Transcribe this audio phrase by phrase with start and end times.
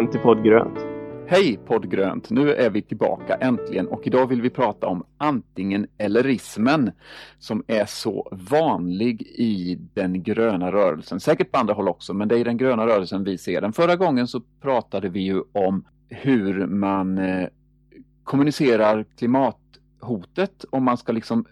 [0.00, 0.78] välkommen till podd Grönt.
[1.26, 2.30] Hej poddgrönt!
[2.30, 6.90] Nu är vi tillbaka äntligen och idag vill vi prata om antingen ellerismen
[7.38, 11.20] som är så vanlig i den gröna rörelsen.
[11.20, 13.72] Säkert på andra håll också, men det är i den gröna rörelsen vi ser den.
[13.72, 17.48] Förra gången så pratade vi ju om hur man eh,
[18.24, 21.44] kommunicerar klimathotet om man ska liksom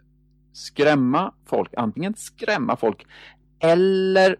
[0.52, 3.06] skrämma folk, antingen skrämma folk
[3.60, 4.36] eller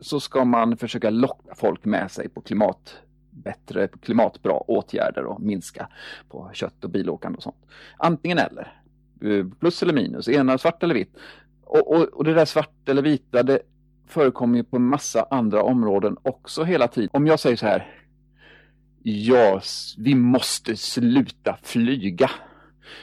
[0.00, 2.96] så ska man försöka locka folk med sig på klimat
[3.30, 5.88] bättre klimatbra åtgärder och minska
[6.28, 7.66] på kött och bilåkande och sånt.
[7.96, 8.82] Antingen eller.
[9.22, 11.16] Eh, plus eller minus, ena svart eller vitt.
[11.64, 13.60] Och, och, och det där svart eller vita det
[14.06, 17.10] förekommer ju på en massa andra områden också hela tiden.
[17.12, 17.96] Om jag säger så här.
[19.02, 19.60] Ja,
[19.98, 22.30] vi måste sluta flyga.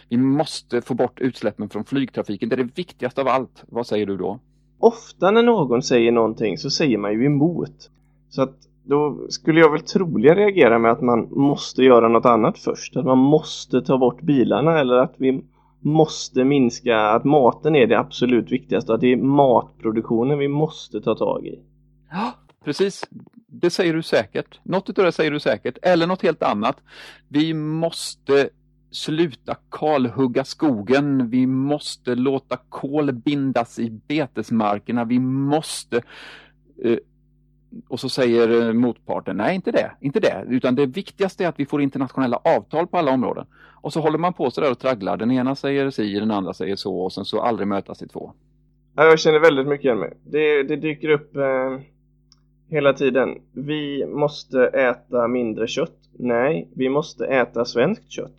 [0.10, 2.50] Vi måste få bort utsläppen från flygtrafiken.
[2.50, 3.64] Det är det viktigaste av allt.
[3.68, 4.40] Vad säger du då?
[4.80, 7.90] Ofta när någon säger någonting så säger man ju emot.
[8.30, 12.58] Så att då skulle jag väl troligen reagera med att man måste göra något annat
[12.58, 12.98] först.
[12.98, 15.44] Att man måste ta bort bilarna eller att vi
[15.80, 18.94] måste minska, att maten är det absolut viktigaste.
[18.94, 21.60] Att det är matproduktionen vi måste ta tag i.
[22.12, 22.34] Ja,
[22.66, 23.04] precis.
[23.48, 24.60] Det säger du säkert.
[24.64, 25.78] Något av det säger du säkert.
[25.82, 26.78] Eller något helt annat.
[27.28, 28.50] Vi måste
[28.92, 31.30] sluta kalhugga skogen.
[31.30, 35.06] Vi måste låta kol bindas i betesmarkerna.
[35.06, 36.02] Vi måste
[36.84, 36.98] eh,
[37.88, 41.60] och så säger eh, motparten, nej inte det, inte det, utan det viktigaste är att
[41.60, 43.46] vi får internationella avtal på alla områden.
[43.82, 46.54] Och så håller man på så där och tragglar, den ena säger si, den andra
[46.54, 48.34] säger så och sen så aldrig mötas i två.
[48.96, 50.14] Ja, jag känner väldigt mycket igen mig.
[50.26, 51.80] Det, det dyker upp eh,
[52.70, 53.30] hela tiden.
[53.54, 55.98] Vi måste äta mindre kött.
[56.20, 58.36] Nej, vi måste äta svenskt kött.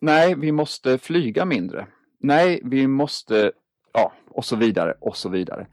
[0.00, 1.86] Nej, vi måste flyga mindre.
[2.20, 3.52] Nej, vi måste,
[3.92, 5.66] ja, och så vidare, och så vidare.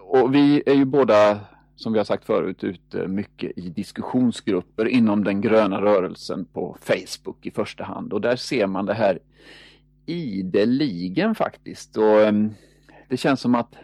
[0.00, 1.40] Och vi är ju båda
[1.76, 6.76] som vi har sagt förut, ute eh, mycket i diskussionsgrupper inom den gröna rörelsen på
[6.80, 8.12] Facebook i första hand.
[8.12, 9.18] Och där ser man det här
[10.06, 11.96] ideligen faktiskt.
[11.96, 12.50] Och ehm,
[13.08, 13.74] Det känns som att,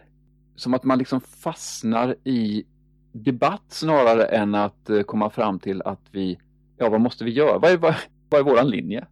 [0.56, 2.64] som att man liksom fastnar i
[3.12, 6.38] debatt snarare än att eh, komma fram till att vi,
[6.76, 7.58] ja vad måste vi göra?
[7.58, 7.94] Vad är, vad,
[8.30, 9.06] vad är våran linje?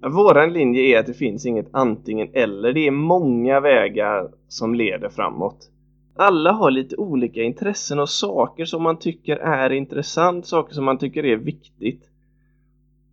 [0.00, 2.72] Våran linje är att det finns inget antingen eller.
[2.72, 5.70] Det är många vägar som leder framåt
[6.18, 10.98] alla har lite olika intressen och saker som man tycker är intressant, saker som man
[10.98, 12.10] tycker är viktigt.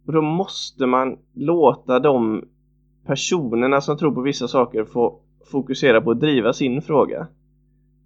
[0.06, 2.44] Och då måste man låta de
[3.06, 5.20] personerna som tror på vissa saker få
[5.52, 7.28] fokusera på att driva sin fråga.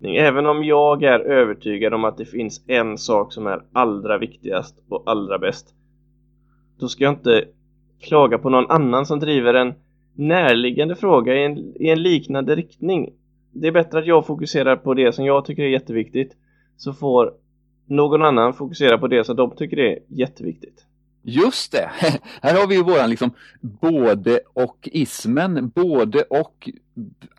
[0.04, 4.84] Även om jag är övertygad om att det finns en sak som är allra viktigast
[4.90, 5.74] och allra bäst.
[6.80, 7.46] Då ska jag inte
[8.02, 9.74] klaga på någon annan som driver en
[10.14, 13.14] närliggande fråga i en, i en liknande riktning
[13.62, 16.36] det är bättre att jag fokuserar på det som jag tycker är jätteviktigt
[16.78, 17.34] så får
[17.86, 20.86] någon annan fokusera på det som de tycker är jätteviktigt.
[21.22, 21.92] Just det!
[22.42, 23.32] Här har vi ju våran liksom
[23.62, 26.70] både och ismen, både och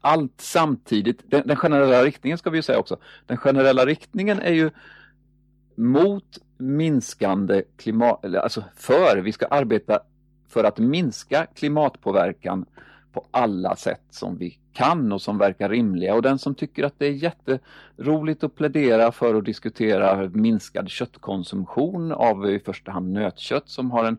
[0.01, 1.31] allt samtidigt.
[1.31, 2.97] Den, den, generella riktningen ska vi ju säga också.
[3.27, 4.71] Den generella riktningen är ju
[5.75, 10.01] mot minskande klimat, alltså för, vi ska arbeta
[10.49, 12.67] för att minska klimatpåverkan
[13.13, 16.15] på alla sätt som vi kan och som verkar rimliga.
[16.15, 22.13] Och den som tycker att det är jätteroligt att plädera för att diskutera minskad köttkonsumtion
[22.13, 24.19] av i första hand nötkött som har en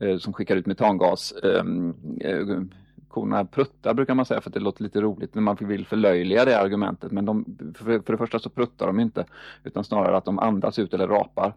[0.00, 1.34] eh, som skickar ut metangas.
[1.42, 2.60] Ehm, eh,
[3.08, 6.44] korna pruttar brukar man säga för att det låter lite roligt när man vill förlöjliga
[6.44, 7.12] det argumentet.
[7.12, 7.44] Men de,
[7.74, 9.24] för, det första så pruttar de inte
[9.64, 11.54] utan snarare att de andas ut eller rapar.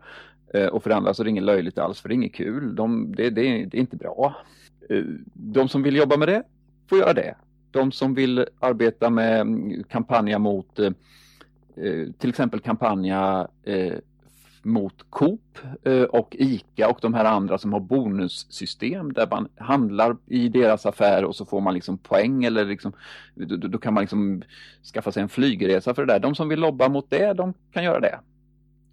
[0.53, 2.33] Eh, och för det andra så är det inget löjligt alls för det är inget
[2.33, 2.75] kul.
[2.75, 4.35] De, det, det, det är inte bra.
[4.89, 5.03] Eh,
[5.33, 6.43] de som vill jobba med det
[6.89, 7.35] får göra det.
[7.71, 10.91] De som vill arbeta med mm, kampanja mot eh,
[11.75, 13.93] eh, till exempel kampanja eh,
[14.61, 15.57] mot Coop
[16.09, 21.25] och ICA och de här andra som har bonussystem där man handlar i deras affär
[21.25, 22.93] och så får man liksom poäng eller liksom,
[23.35, 24.41] då, då, kan man liksom
[24.93, 26.19] skaffa sig en flygresa för det där.
[26.19, 28.19] De som vill lobba mot det, de kan göra det.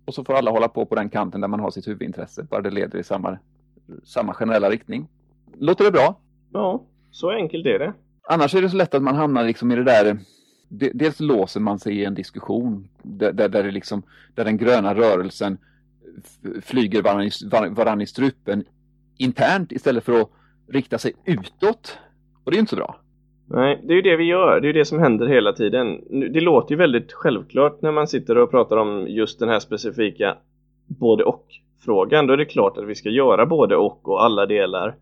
[0.05, 2.61] Och så får alla hålla på på den kanten där man har sitt huvudintresse, bara
[2.61, 3.39] det leder i samma,
[4.05, 5.09] samma generella riktning.
[5.59, 6.19] Låter det bra?
[6.53, 7.93] Ja, så enkelt är det.
[8.29, 10.19] Annars är det så lätt att man hamnar liksom i det där
[10.75, 14.03] Dels låser man sig i en diskussion där, där, där, liksom,
[14.35, 15.59] där den gröna rörelsen
[16.63, 17.31] flyger varann i,
[17.71, 18.65] varann i strupen
[19.19, 20.31] internt istället för att
[20.69, 21.99] rikta sig utåt.
[22.45, 22.97] Och det är inte så bra.
[23.47, 24.61] Nej, det är ju det vi gör.
[24.61, 26.01] Det är ju det som händer hela tiden.
[26.33, 30.37] Det låter ju väldigt självklart när man sitter och pratar om just den här specifika
[30.87, 31.47] både och
[31.85, 32.27] frågan.
[32.27, 34.97] Då är det klart att vi ska göra både och och alla delar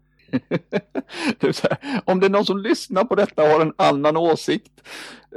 [1.40, 4.72] det här, om det är någon som lyssnar på detta och har en annan åsikt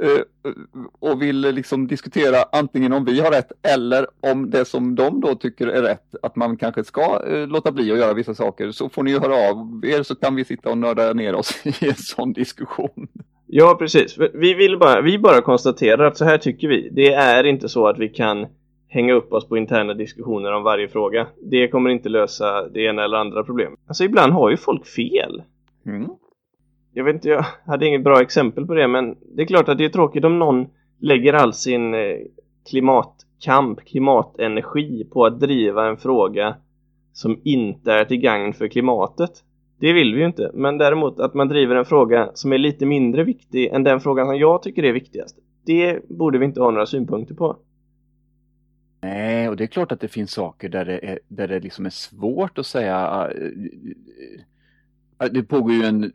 [0.00, 0.52] eh,
[0.98, 5.34] och vill liksom diskutera antingen om vi har rätt eller om det som de då
[5.34, 8.88] tycker är rätt, att man kanske ska eh, låta bli att göra vissa saker, så
[8.88, 11.96] får ni höra av er så kan vi sitta och nörda ner oss i en
[11.96, 13.08] sån diskussion.
[13.46, 14.18] Ja, precis.
[14.34, 16.88] Vi, vill bara, vi bara konstaterar att så här tycker vi.
[16.92, 18.46] Det är inte så att vi kan
[18.94, 21.26] hänga upp oss på interna diskussioner om varje fråga.
[21.42, 23.78] Det kommer inte lösa det ena eller andra problemet.
[23.86, 25.42] Alltså ibland har ju folk fel.
[25.86, 26.08] Mm.
[26.92, 29.78] Jag vet inte, jag hade inget bra exempel på det men det är klart att
[29.78, 30.66] det är tråkigt om någon
[31.00, 32.16] lägger all sin eh,
[32.70, 36.56] klimatkamp, klimatenergi på att driva en fråga
[37.12, 39.30] som inte är till gagn för klimatet.
[39.80, 42.86] Det vill vi ju inte, men däremot att man driver en fråga som är lite
[42.86, 45.36] mindre viktig än den frågan som jag tycker är viktigast.
[45.66, 47.56] Det borde vi inte ha några synpunkter på.
[49.04, 51.86] Nej, och det är klart att det finns saker där det, är, där det liksom
[51.86, 52.96] är svårt att säga.
[52.96, 53.50] Ah, eh,
[55.20, 56.12] eh, det pågår ju en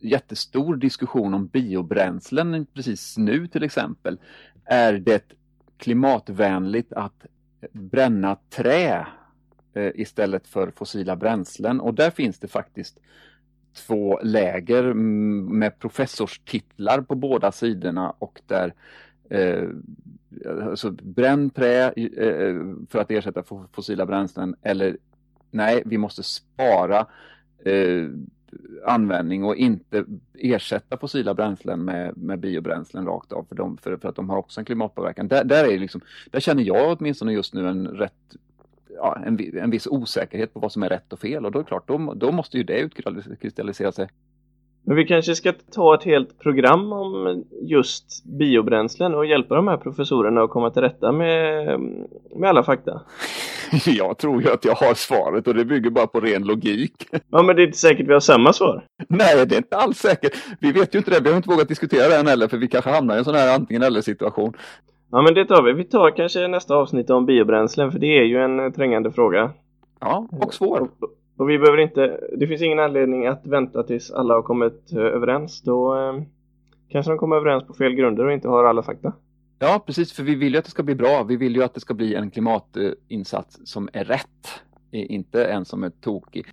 [0.00, 4.18] jättestor diskussion om biobränslen precis nu till exempel.
[4.64, 5.32] Är det
[5.78, 7.26] klimatvänligt att
[7.72, 9.06] bränna trä
[9.74, 11.80] eh, istället för fossila bränslen?
[11.80, 12.98] Och där finns det faktiskt
[13.86, 18.74] två läger mm, med professorstitlar på båda sidorna och där
[19.28, 19.68] Eh,
[20.70, 23.42] alltså bränn trä eh, eh för att ersätta
[23.72, 24.96] fossila bränslen eller
[25.50, 27.06] nej, vi måste spara
[27.64, 28.08] eh,
[28.86, 30.04] användning och inte
[30.34, 34.36] ersätta fossila bränslen med, med biobränslen rakt av för, de, för, för att de har
[34.36, 35.28] också en klimatpåverkan.
[35.28, 36.00] Där, där, är liksom,
[36.30, 38.36] där känner jag åtminstone just nu en rätt
[38.96, 41.62] ja, en, en viss osäkerhet på vad som är rätt och fel och då är
[41.62, 44.08] det klart, då, då måste ju det utkristallisera sig.
[44.86, 49.76] Men vi kanske ska ta ett helt program om just biobränslen och hjälpa de här
[49.76, 51.80] professorerna att komma till rätta med,
[52.36, 53.00] med alla fakta.
[53.86, 56.92] Jag tror ju att jag har svaret och det bygger bara på ren logik.
[57.30, 58.84] Ja, men det är inte säkert vi har samma svar.
[59.08, 60.36] Nej, det är inte alls säkert.
[60.60, 61.20] Vi vet ju inte det.
[61.20, 63.34] Vi har inte vågat diskutera det än heller, för vi kanske hamnar i en sån
[63.34, 64.52] här antingen eller situation.
[65.10, 65.72] Ja, men det tar vi.
[65.72, 69.50] Vi tar kanske nästa avsnitt om biobränslen, för det är ju en trängande fråga.
[70.00, 70.88] Ja, och svår.
[71.36, 74.98] Och vi behöver inte, det finns ingen anledning att vänta tills alla har kommit eh,
[74.98, 75.62] överens.
[75.62, 76.22] Då eh,
[76.88, 79.12] kanske de kommer överens på fel grunder och inte har alla fakta.
[79.58, 81.22] Ja, precis, för vi vill ju att det ska bli bra.
[81.22, 84.60] Vi vill ju att det ska bli en klimatinsats som är rätt,
[84.90, 86.46] inte en som är tokig.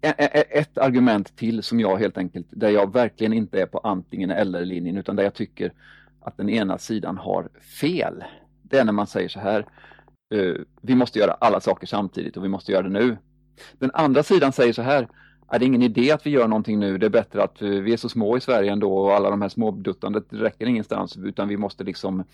[0.00, 4.96] Ett argument till som jag helt enkelt, där jag verkligen inte är på antingen eller-linjen,
[4.96, 5.72] utan där jag tycker
[6.20, 7.48] att den ena sidan har
[7.80, 8.24] fel.
[8.62, 9.66] Det är när man säger så här,
[10.34, 13.16] eh, vi måste göra alla saker samtidigt och vi måste göra det nu.
[13.78, 15.08] Den andra sidan säger så här,
[15.50, 17.92] är det ingen idé att vi gör någonting nu, det är bättre att eh, vi
[17.92, 21.56] är så små i Sverige ändå och alla de här småduttandet räcker ingenstans utan vi
[21.56, 22.24] måste liksom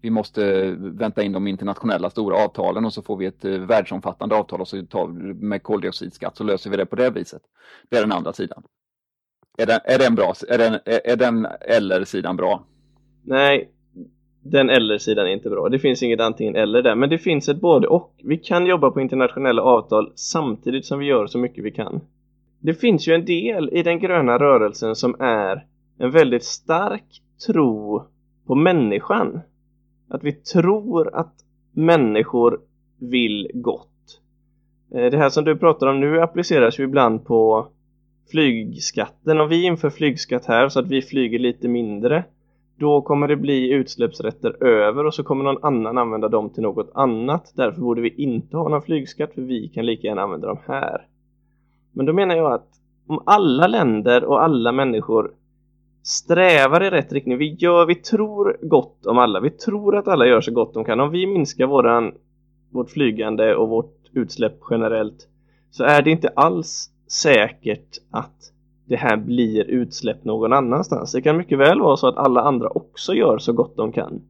[0.00, 4.34] vi måste vänta in de internationella stora avtalen och så får vi ett eh, världsomfattande
[4.34, 7.42] avtal och så tar, med koldioxidskatt så löser vi det på det viset.
[7.90, 8.62] Det är den andra sidan.
[9.58, 10.34] Är den, är den bra?
[10.48, 12.64] Är den, är den eller-sidan bra?
[13.22, 13.70] Nej,
[14.50, 15.68] den eller-sidan är inte bra.
[15.68, 18.14] Det finns inget antingen eller där, men det finns ett både och.
[18.24, 22.00] Vi kan jobba på internationella avtal samtidigt som vi gör så mycket vi kan.
[22.60, 25.64] Det finns ju en del i den gröna rörelsen som är
[25.98, 28.02] en väldigt stark tro
[28.46, 29.40] på människan.
[30.08, 31.34] Att vi tror att
[31.72, 32.60] människor
[32.98, 34.20] vill gott.
[34.94, 37.68] Eh, det här som du pratar om nu appliceras ju ibland på
[38.30, 39.40] flygskatten.
[39.40, 42.24] Om vi inför flygskatt här så att vi flyger lite mindre
[42.78, 46.90] då kommer det bli utsläppsrätter över och så kommer någon annan använda dem till något
[46.94, 47.52] annat.
[47.56, 51.06] Därför borde vi inte ha någon flygskatt för vi kan lika gärna använda dem här.
[51.92, 52.68] Men då menar jag att
[53.06, 55.30] om alla länder och alla människor
[56.02, 60.26] strävar i rätt riktning, vi, gör, vi tror gott om alla, vi tror att alla
[60.26, 61.00] gör så gott de kan.
[61.00, 62.12] Om vi minskar våran,
[62.70, 65.28] vårt flygande och vårt utsläpp generellt
[65.70, 66.90] så är det inte alls
[67.22, 68.52] säkert att
[68.88, 71.12] det här blir utsläpp någon annanstans.
[71.12, 74.20] Det kan mycket väl vara så att alla andra också gör så gott de kan.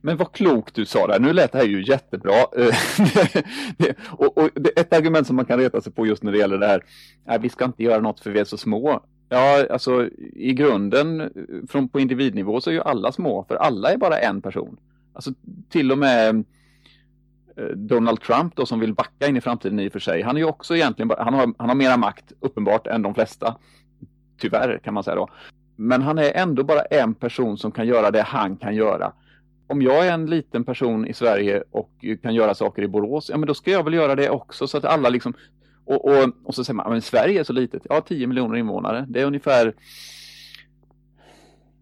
[0.00, 1.20] Men vad klokt du sa där.
[1.20, 2.32] Nu lät det här ju jättebra.
[4.08, 6.66] och, och ett argument som man kan reta sig på just när det gäller det
[6.66, 6.84] här,
[7.26, 9.00] är vi ska inte göra något för vi är så små.
[9.28, 11.32] Ja, alltså i grunden
[11.68, 14.76] från, på individnivå så är ju alla små, för alla är bara en person.
[15.12, 15.30] Alltså
[15.68, 16.44] till och med
[17.56, 20.22] eh, Donald Trump då som vill backa in i framtiden i och för sig.
[20.22, 23.14] Han är ju också egentligen bara, han har, han har mera makt uppenbart än de
[23.14, 23.56] flesta.
[24.40, 25.28] Tyvärr kan man säga då.
[25.76, 29.12] Men han är ändå bara en person som kan göra det han kan göra.
[29.66, 31.90] Om jag är en liten person i Sverige och
[32.22, 34.78] kan göra saker i Borås, ja men då ska jag väl göra det också så
[34.78, 35.34] att alla liksom
[35.84, 37.82] och, och, och så säger man, men Sverige är så litet.
[37.88, 39.06] Ja, 10 miljoner invånare.
[39.08, 39.74] Det är ungefär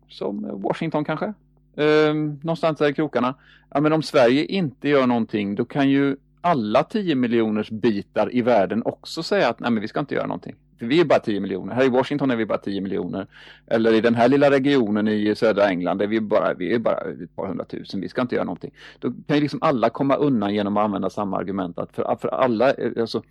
[0.09, 1.35] som Washington kanske.
[1.77, 3.35] Ehm, någonstans där i krokarna.
[3.71, 8.43] Ja, men om Sverige inte gör någonting, då kan ju alla 10 miljoners bitar i
[8.43, 10.57] världen också säga att nej, men vi ska inte göra någonting.
[10.79, 11.75] Vi är bara 10 miljoner.
[11.75, 13.27] Här i Washington är vi bara 10 miljoner.
[13.67, 16.97] Eller i den här lilla regionen i södra England är vi bara, vi är bara
[16.97, 18.01] ett par hundratusen.
[18.01, 18.71] Vi ska inte göra någonting.
[18.99, 21.79] Då kan ju liksom alla komma undan genom att använda samma argument.
[21.79, 23.23] Att för, för alla, alltså,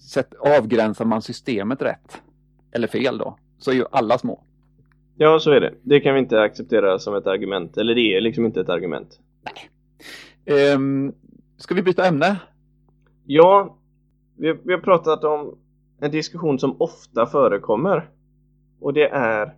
[0.00, 2.22] sätt, avgränsar man systemet rätt,
[2.72, 4.44] eller fel då, så är ju alla små.
[5.16, 5.74] Ja, så är det.
[5.82, 7.76] Det kan vi inte acceptera som ett argument.
[7.76, 9.20] Eller det är liksom inte ett argument.
[9.42, 10.74] Nej.
[10.74, 11.14] Um,
[11.56, 12.36] ska vi byta ämne?
[13.26, 13.78] Ja,
[14.36, 15.58] vi, vi har pratat om
[16.00, 18.10] en diskussion som ofta förekommer.
[18.80, 19.54] Och det är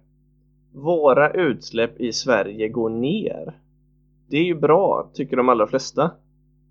[0.73, 3.61] Våra utsläpp i Sverige går ner.
[4.29, 6.11] Det är ju bra, tycker de allra flesta.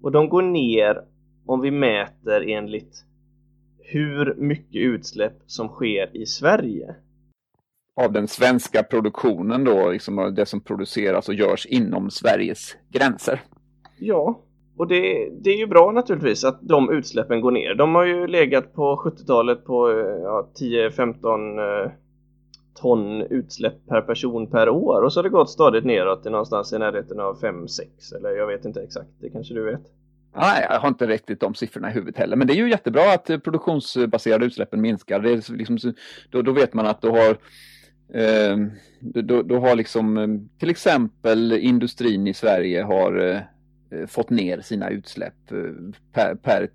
[0.02, 1.04] Och de går ner
[1.46, 3.06] om vi mäter enligt
[3.80, 6.96] hur mycket utsläpp som sker i Sverige.
[7.96, 13.42] Av den svenska produktionen då, liksom det som produceras och görs inom Sveriges gränser.
[13.98, 14.42] Ja,
[14.80, 17.76] och det, det, är ju bra naturligtvis att de utsläppen går ner.
[17.76, 21.92] De har ju legat på 70-talet på eh, ja, 10-15 eh,
[22.82, 26.74] ton utsläpp per person per år och så har det gått stadigt neråt till någonstans
[26.74, 27.82] i närheten av 5-6
[28.18, 29.82] eller jag vet inte exakt, det kanske du vet?
[30.36, 32.36] Nej, jag har inte riktigt de siffrorna i huvudet heller.
[32.36, 35.20] Men det är ju jättebra att eh, produktionsbaserade utsläppen minskar.
[35.20, 35.94] Det är liksom,
[36.30, 37.30] då, då vet man att du har
[38.14, 38.58] eh,
[39.00, 43.40] då, då, har liksom till exempel industrin i Sverige har eh,
[44.08, 45.58] fått ner sina utsläpp eh,
[46.14, 46.70] per, per,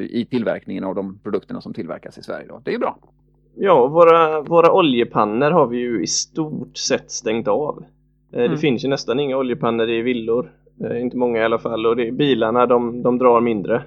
[0.00, 2.46] i tillverkningen av de produkterna som tillverkas i Sverige.
[2.48, 2.60] Då.
[2.64, 2.98] Det är bra.
[3.56, 7.84] Ja, våra, våra oljepannor har vi ju i stort sett stängt av.
[8.32, 8.50] Mm.
[8.50, 10.52] Det finns ju nästan inga oljepannor i villor.
[10.94, 13.82] Inte många i alla fall och det, bilarna de, de drar mindre.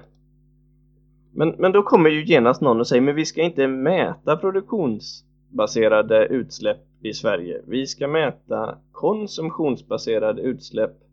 [1.32, 6.26] Men, men då kommer ju genast någon och säger men vi ska inte mäta produktionsbaserade
[6.26, 7.62] utsläpp i Sverige.
[7.66, 11.03] Vi ska mäta konsumtionsbaserade utsläpp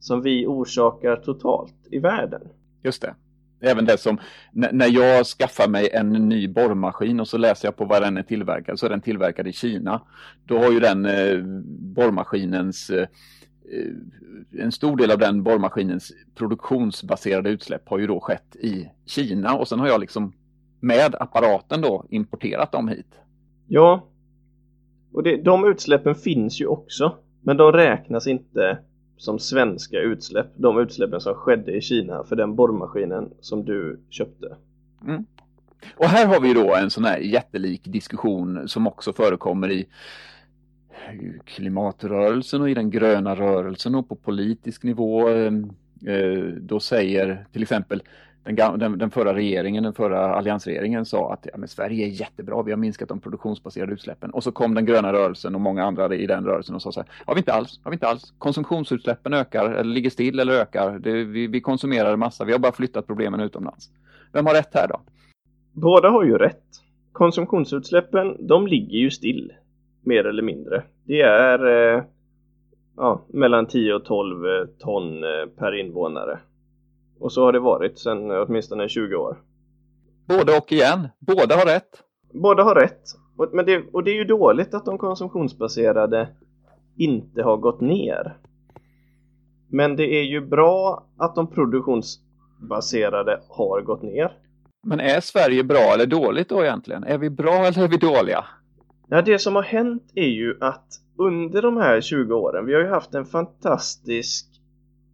[0.00, 2.42] som vi orsakar totalt i världen.
[2.82, 3.14] Just det.
[3.60, 4.18] Även det som,
[4.52, 8.22] när jag skaffar mig en ny borrmaskin och så läser jag på vad den är
[8.22, 10.02] tillverkad, så är den tillverkad i Kina.
[10.44, 11.38] Då har ju den eh,
[11.94, 13.08] borrmaskinens, eh,
[14.58, 19.68] en stor del av den borrmaskinens produktionsbaserade utsläpp har ju då skett i Kina och
[19.68, 20.32] sen har jag liksom
[20.80, 23.20] med apparaten då importerat dem hit.
[23.66, 24.08] Ja,
[25.12, 28.78] och det, de utsläppen finns ju också, men de räknas inte
[29.18, 34.56] som svenska utsläpp, de utsläppen som skedde i Kina för den borrmaskinen som du köpte.
[35.06, 35.24] Mm.
[35.96, 39.86] Och här har vi då en sån här jättelik diskussion som också förekommer i
[41.44, 45.28] klimatrörelsen och i den gröna rörelsen och på politisk nivå.
[45.28, 45.70] Ehm,
[46.06, 48.02] eh, då säger till exempel
[48.56, 52.62] den, den, den, förra regeringen, den förra alliansregeringen sa att ja, men Sverige är jättebra,
[52.62, 54.30] vi har minskat de produktionsbaserade utsläppen.
[54.30, 57.00] Och så kom den gröna rörelsen och många andra i den rörelsen och sa så
[57.00, 58.34] här, har vi inte alls, har vi inte alls.
[58.38, 60.98] Konsumtionsutsläppen ökar, eller ligger still eller ökar.
[60.98, 63.90] Det, vi, vi konsumerar massa, vi har bara flyttat problemen utomlands.
[64.32, 65.00] Vem har rätt här då?
[65.72, 66.64] Båda har ju rätt.
[67.12, 69.52] Konsumtionsutsläppen, de ligger ju still,
[70.02, 70.82] mer eller mindre.
[71.04, 72.02] Det är eh,
[72.96, 76.38] ja, mellan 10 och 12 eh, ton eh, per invånare.
[77.20, 79.38] Och så har det varit sedan åtminstone 20 år.
[80.28, 81.08] Både och igen.
[81.18, 82.02] Båda har rätt.
[82.32, 83.02] Båda har rätt.
[83.36, 86.28] Och, men det, och det är ju dåligt att de konsumtionsbaserade
[86.96, 88.36] inte har gått ner.
[89.70, 94.32] Men det är ju bra att de produktionsbaserade har gått ner.
[94.86, 97.04] Men är Sverige bra eller dåligt då egentligen?
[97.04, 98.44] Är vi bra eller är vi dåliga?
[99.08, 100.86] Ja, det som har hänt är ju att
[101.18, 104.57] under de här 20 åren, vi har ju haft en fantastisk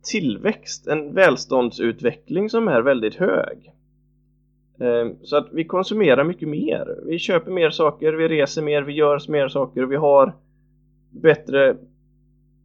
[0.04, 3.73] tillväxt, en välståndsutveckling som är väldigt hög.
[4.80, 6.99] Ehm, så att vi konsumerar mycket mer.
[7.06, 10.32] Vi köper mer saker, vi reser mer, vi gör mer saker och vi har
[11.11, 11.76] bättre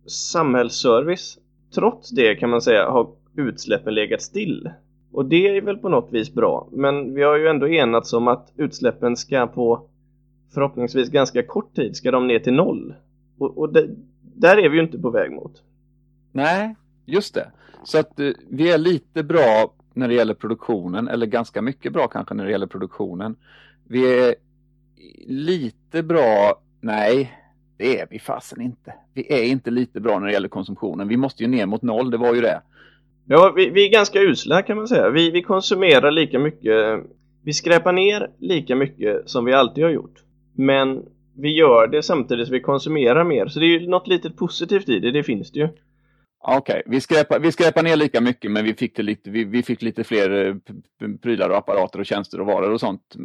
[0.05, 1.37] samhällsservice.
[1.75, 4.69] Trots det kan man säga har utsläppen legat still.
[5.11, 6.67] Och det är väl på något vis bra.
[6.71, 9.87] Men vi har ju ändå enats om att utsläppen ska på
[10.53, 12.93] förhoppningsvis ganska kort tid ska de ner till noll.
[13.37, 13.89] Och, och det,
[14.35, 15.63] där är vi ju inte på väg mot.
[16.31, 16.75] Nej,
[17.09, 17.51] Just det.
[17.83, 22.07] Så att eh, vi är lite bra när det gäller produktionen, eller ganska mycket bra
[22.07, 23.35] kanske när det gäller produktionen.
[23.87, 24.35] Vi är
[25.27, 27.31] lite bra, nej,
[27.77, 28.93] det är vi fasen inte.
[29.13, 31.07] Vi är inte lite bra när det gäller konsumtionen.
[31.07, 32.61] Vi måste ju ner mot noll, det var ju det.
[33.25, 35.09] Ja, vi, vi är ganska usla kan man säga.
[35.09, 37.03] Vi, vi konsumerar lika mycket,
[37.43, 40.23] vi skräpar ner lika mycket som vi alltid har gjort.
[40.53, 41.05] Men
[41.37, 43.47] vi gör det samtidigt som vi konsumerar mer.
[43.47, 45.67] Så det är ju något litet positivt i det, det finns det ju.
[46.41, 46.81] Okej, okay.
[46.85, 50.03] vi, skräpar, vi skräpar ner lika mycket men vi fick, lite, vi, vi, fick lite
[50.03, 50.55] fler eh,
[51.21, 53.15] prylar och apparater och tjänster och varor och sånt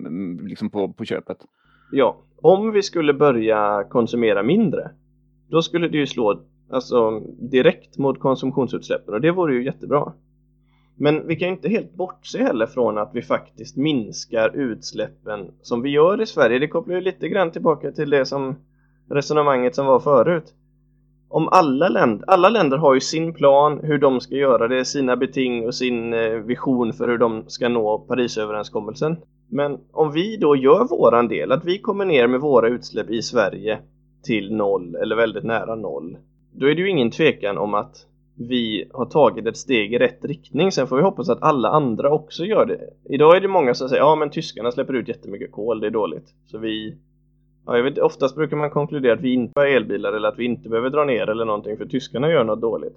[0.43, 1.39] liksom på, på köpet.
[1.93, 4.91] Ja, om vi skulle börja konsumera mindre
[5.49, 6.41] då skulle det ju slå
[6.71, 10.13] alltså, direkt mot konsumtionsutsläppen och det vore ju jättebra.
[10.97, 15.91] Men vi kan inte helt bortse heller från att vi faktiskt minskar utsläppen som vi
[15.91, 16.59] gör i Sverige.
[16.59, 18.57] Det kopplar ju lite grann tillbaka till det som
[19.11, 20.55] resonemanget som var förut.
[21.35, 25.17] Om alla länder, alla länder har ju sin plan hur de ska göra det, sina
[25.17, 29.17] beting och sin eh, vision för hur de ska nå Parisöverenskommelsen.
[29.49, 33.23] Men om vi då gör våran del, att vi kommer ner med våra utsläpp i
[33.23, 33.79] Sverige
[34.25, 36.17] till noll eller väldigt nära noll.
[36.53, 37.97] Då är det ju ingen tvekan om att
[38.49, 40.73] vi har tagit ett steg i rätt riktning.
[40.73, 43.15] Sen får vi hoppas att alla andra också gör det.
[43.15, 45.91] Idag är det många som säger ja men tyskarna släpper ut jättemycket kol, det är
[45.91, 46.35] dåligt.
[46.47, 46.97] Så vi
[47.67, 50.45] Ja, jag vet, oftast brukar man konkludera att vi inte har elbilar eller att vi
[50.45, 52.97] inte behöver dra ner eller någonting för tyskarna gör något dåligt.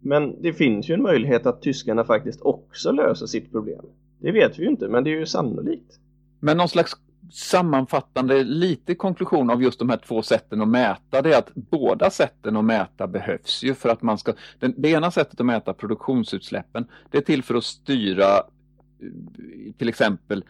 [0.00, 3.84] Men det finns ju en möjlighet att tyskarna faktiskt också löser sitt problem.
[4.18, 5.98] Det vet vi ju inte, men det är ju sannolikt.
[6.40, 6.96] Men någon slags
[7.32, 12.10] sammanfattande lite konklusion av just de här två sätten att mäta det är att båda
[12.10, 15.74] sätten att mäta behövs ju för att man ska den, det ena sättet att mäta
[15.74, 20.44] produktionsutsläppen det är till för att styra eh, till exempel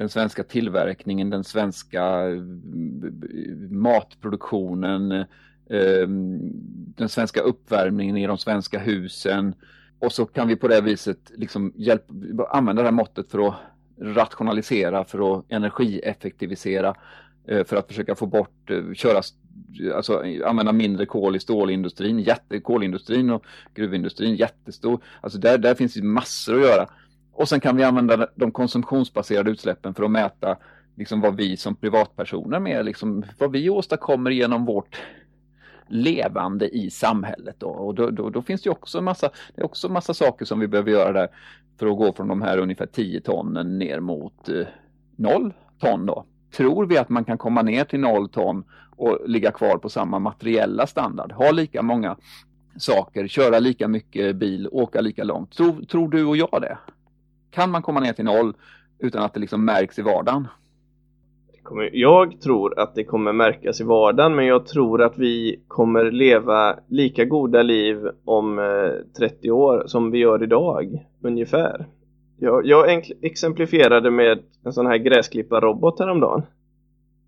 [0.00, 2.42] den svenska tillverkningen, den svenska eh,
[3.70, 5.12] matproduktionen,
[5.70, 6.08] eh,
[6.96, 9.54] den svenska uppvärmningen i de svenska husen.
[9.98, 12.14] Och så kan vi på det viset liksom hjälpa,
[12.50, 13.54] använda det här måttet för att
[14.00, 16.94] rationalisera, för att energieffektivisera,
[17.48, 19.22] eh, för att försöka få bort, köra,
[19.94, 25.00] alltså använda mindre kol i stålindustrin, jätte, kolindustrin och gruvindustrin, jättestor.
[25.20, 26.88] Alltså där, där finns det massor att göra.
[27.40, 30.56] Och sen kan vi använda de konsumtionsbaserade utsläppen för att mäta
[30.96, 35.00] liksom vad vi som privatpersoner med, liksom vad vi åstadkommer genom vårt
[35.88, 37.56] levande i samhället.
[37.58, 37.66] Då.
[37.66, 40.68] Och då, då, då, finns det också massa, det är också massa saker som vi
[40.68, 41.28] behöver göra där
[41.78, 44.66] för att gå från de här ungefär 10 tonnen ner mot eh,
[45.16, 46.06] 0 ton.
[46.06, 46.24] Då.
[46.56, 48.64] Tror vi att man kan komma ner till 0 ton
[48.96, 52.16] och ligga kvar på samma materiella standard, ha lika många
[52.78, 55.56] saker, köra lika mycket bil, åka lika långt.
[55.56, 56.78] Tror, tror du och jag det?
[57.50, 58.54] Kan man komma ner till noll
[58.98, 60.48] utan att det liksom märks i vardagen?
[61.92, 66.76] Jag tror att det kommer märkas i vardagen men jag tror att vi kommer leva
[66.88, 71.86] lika goda liv om eh, 30 år som vi gör idag, ungefär.
[72.38, 76.42] Jag, jag exemplifierade med en sån här gräsklipparrobot häromdagen.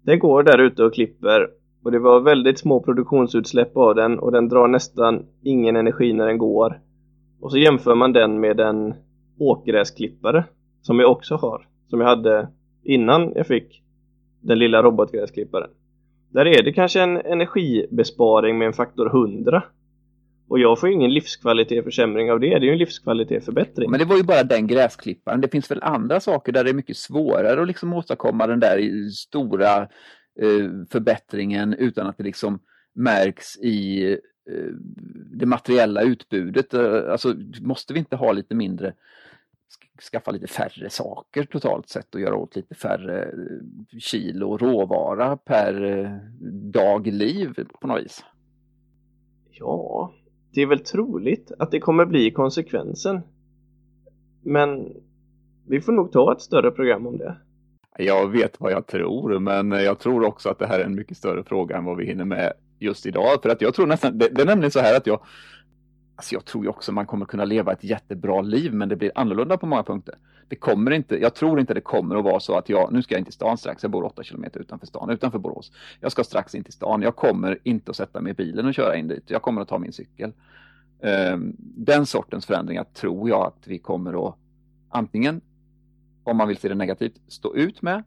[0.03, 1.49] Den går där ute och klipper
[1.85, 6.27] och det var väldigt små produktionsutsläpp av den och den drar nästan ingen energi när
[6.27, 6.81] den går.
[7.41, 8.95] Och så jämför man den med en
[9.43, 10.45] åkgräsklippare
[10.83, 11.67] som jag också har.
[11.91, 12.49] Som jag hade
[12.83, 13.83] innan jag fick
[14.41, 15.71] den lilla robotgräsklipparen.
[16.29, 19.63] Där är det kanske en energibesparing med en faktor 100.
[20.49, 23.91] Och jag får ingen livskvalitetsförsämring av det, det är ju en livskvalitetsförbättring.
[23.91, 25.41] Men det var ju bara den gräsklipparen.
[25.41, 29.09] Det finns väl andra saker där det är mycket svårare att liksom åstadkomma den där
[29.11, 29.83] stora
[30.41, 32.59] eh, förbättringen utan att det liksom
[32.95, 34.19] märks i eh,
[35.39, 36.75] det materiella utbudet.
[36.75, 38.95] Eh, alltså måste vi inte ha lite mindre
[40.13, 45.85] skaffa lite färre saker totalt sett och göra åt lite färre eh, kilo råvara per
[45.85, 46.17] eh,
[46.73, 48.25] dag liv på något vis?
[49.51, 50.13] Ja,
[50.55, 53.21] det är väl troligt att det kommer bli konsekvensen.
[54.43, 54.93] Men
[55.69, 57.37] vi får nog ta ett större program om det.
[57.99, 61.17] Jag vet vad jag tror, men jag tror också att det här är en mycket
[61.17, 63.43] större fråga än vad vi hinner med just idag.
[63.43, 65.21] För att jag tror nästan, det, det är nämligen så här att jag
[66.23, 69.13] Alltså jag tror ju också man kommer kunna leva ett jättebra liv, men det blir
[69.15, 70.15] annorlunda på många punkter.
[70.49, 73.15] Det kommer inte, jag tror inte det kommer att vara så att jag, nu ska
[73.15, 75.73] jag in till stan strax, jag bor åtta kilometer utanför stan, utanför Borås.
[76.01, 78.75] Jag ska strax in till stan, jag kommer inte att sätta mig i bilen och
[78.75, 80.33] köra in dit, jag kommer att ta min cykel.
[81.01, 84.35] Ehm, den sortens förändringar tror jag att vi kommer att
[84.89, 85.41] antingen,
[86.25, 88.03] om man vill se det negativt, stå ut med,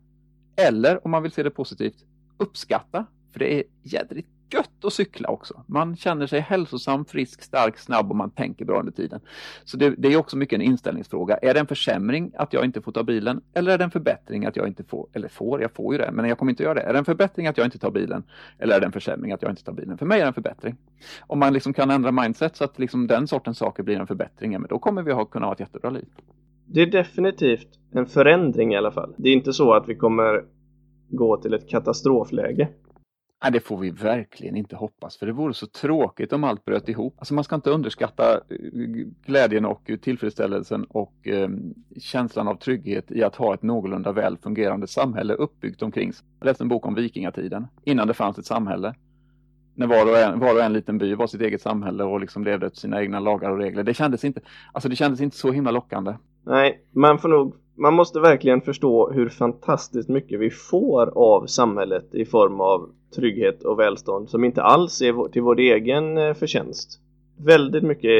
[0.55, 2.05] eller om man vill se det positivt,
[2.37, 3.05] uppskatta.
[3.31, 5.63] För det är jädrigt gött att cykla också.
[5.67, 9.19] Man känner sig hälsosam, frisk, stark, snabb och man tänker bra under tiden.
[9.63, 11.37] Så det, det, är också mycket en inställningsfråga.
[11.37, 14.45] Är det en försämring att jag inte får ta bilen eller är det en förbättring
[14.45, 16.73] att jag inte får, eller får, jag får ju det, men jag kommer inte göra
[16.73, 16.81] det.
[16.81, 18.23] Är det en förbättring att jag inte tar bilen
[18.59, 19.97] eller är det en försämring att jag inte tar bilen?
[19.97, 20.75] För mig är det en förbättring.
[21.27, 24.51] Om man liksom kan ändra mindset så att liksom den sortens saker blir en förbättring,
[24.51, 26.05] men då kommer vi ha, kunna ha ett jättebra liv.
[26.65, 29.13] Det är definitivt en förändring i alla fall.
[29.17, 30.43] Det är inte så att vi kommer
[31.09, 32.69] gå till ett katastrofläge.
[33.45, 36.89] Nej, det får vi verkligen inte hoppas, för det vore så tråkigt om allt bröt
[36.89, 37.15] ihop.
[37.17, 38.69] Alltså man ska inte underskatta eh,
[39.25, 41.49] glädjen och tillfredsställelsen och eh,
[41.99, 46.25] känslan av trygghet i att ha ett någorlunda väl fungerande samhälle uppbyggt omkring sig.
[46.39, 48.95] Jag läste en bok om vikingatiden, innan det fanns ett samhälle.
[49.75, 52.43] När var och en, var och en liten by var sitt eget samhälle och liksom
[52.43, 53.83] levde efter sina egna lagar och regler.
[53.83, 54.41] Det kändes inte,
[54.73, 56.13] alltså det kändes inte så himla lockande.
[56.45, 62.15] Nej, man får nog man måste verkligen förstå hur fantastiskt mycket vi får av samhället
[62.15, 66.99] i form av trygghet och välstånd som inte alls är till vår egen eh, förtjänst.
[67.37, 68.11] Väldigt mycket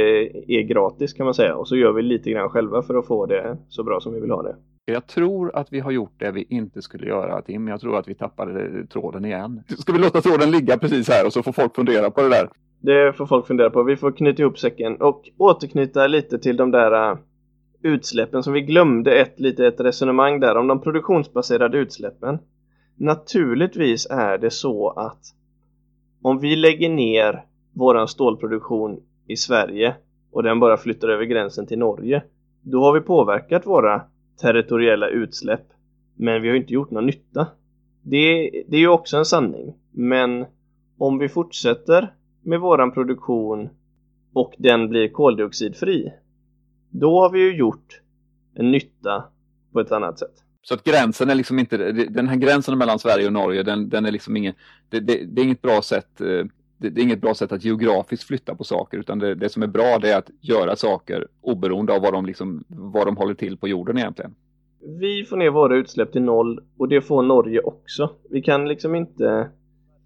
[0.47, 3.25] är gratis kan man säga och så gör vi lite grann själva för att få
[3.25, 4.55] det så bra som vi vill ha det.
[4.85, 7.67] Jag tror att vi har gjort det vi inte skulle göra Tim.
[7.67, 9.63] Jag tror att vi tappade tråden igen.
[9.77, 12.49] Ska vi låta tråden ligga precis här och så får folk fundera på det där?
[12.79, 13.83] Det får folk fundera på.
[13.83, 17.17] Vi får knyta ihop säcken och återknyta lite till de där uh,
[17.85, 22.39] utsläppen som vi glömde ett litet resonemang där om de produktionsbaserade utsläppen.
[22.95, 25.21] Naturligtvis är det så att
[26.21, 29.95] om vi lägger ner våran stålproduktion i Sverige
[30.31, 32.23] och den bara flyttar över gränsen till Norge,
[32.61, 34.01] då har vi påverkat våra
[34.41, 35.65] territoriella utsläpp,
[36.15, 37.47] men vi har inte gjort någon nytta.
[38.01, 40.45] Det, det är ju också en sanning, men
[40.97, 43.69] om vi fortsätter med våran produktion
[44.33, 46.11] och den blir koldioxidfri,
[46.99, 48.01] då har vi ju gjort
[48.55, 49.23] en nytta
[49.73, 50.33] på ett annat sätt.
[50.61, 54.05] Så att gränsen är liksom inte, den här gränsen mellan Sverige och Norge, den, den
[54.05, 54.53] är liksom ingen,
[54.89, 56.45] det, det, det, är inget bra sätt eh,
[56.77, 59.63] det, det, är inget bra sätt att geografiskt flytta på saker utan det, det som
[59.63, 63.33] är bra det är att göra saker oberoende av vad de, liksom, vad de håller
[63.33, 64.35] till på jorden egentligen.
[64.99, 68.09] Vi får ner våra utsläpp till noll och det får Norge också.
[68.29, 69.49] Vi kan liksom inte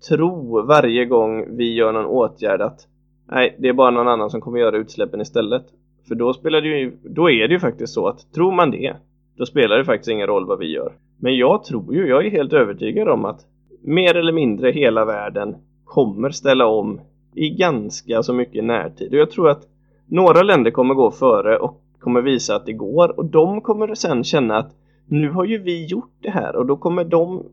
[0.09, 2.87] tro varje gång vi gör någon åtgärd att
[3.31, 5.65] nej, det är bara någon annan som kommer göra utsläppen istället.
[6.07, 8.95] För då spelar det ju, då är det ju faktiskt så att tror man det,
[9.37, 10.93] då spelar det faktiskt ingen roll vad vi gör.
[11.17, 13.45] Men jag tror ju, jag är helt övertygad om att
[13.81, 17.01] mer eller mindre hela världen kommer ställa om
[17.35, 19.13] i ganska så mycket närtid.
[19.13, 19.67] Och jag tror att
[20.07, 24.23] några länder kommer gå före och kommer visa att det går och de kommer sen
[24.23, 24.75] känna att
[25.07, 27.43] nu har ju vi gjort det här och då kommer de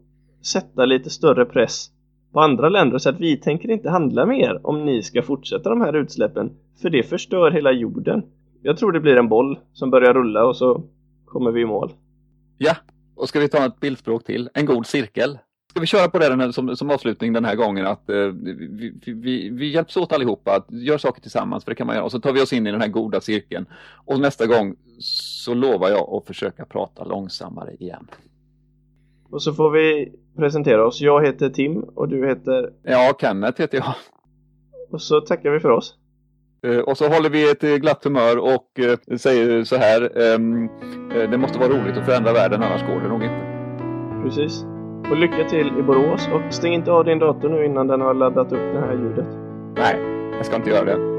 [0.52, 1.90] sätta lite större press
[2.32, 5.70] på andra länder och säga att vi tänker inte handla mer om ni ska fortsätta
[5.70, 6.50] de här utsläppen
[6.82, 8.22] för det förstör hela jorden.
[8.62, 10.82] Jag tror det blir en boll som börjar rulla och så
[11.24, 11.92] kommer vi i mål.
[12.58, 12.76] Ja,
[13.16, 14.50] och ska vi ta ett bildspråk till?
[14.54, 15.38] En god cirkel.
[15.70, 18.92] Ska vi köra på det här, som, som avslutning den här gången att eh, vi,
[19.04, 22.12] vi, vi hjälps åt allihopa att göra saker tillsammans för det kan man göra och
[22.12, 23.66] så tar vi oss in i den här goda cirkeln
[24.04, 28.06] och nästa gång så lovar jag att försöka prata långsammare igen.
[29.36, 31.00] Och så får vi presentera oss.
[31.00, 32.70] Jag heter Tim och du heter?
[32.82, 33.94] Ja, Kenneth heter jag.
[34.90, 35.94] Och så tackar vi för oss.
[36.66, 40.18] Eh, och så håller vi ett eh, glatt humör och eh, säger så här.
[40.34, 40.68] Ehm,
[41.30, 43.42] det måste vara roligt att förändra världen annars går det nog inte.
[44.22, 44.64] Precis.
[45.10, 48.14] Och lycka till i Borås och stäng inte av din dator nu innan den har
[48.14, 49.28] laddat upp det här ljudet.
[49.76, 49.96] Nej,
[50.36, 51.15] jag ska inte göra det.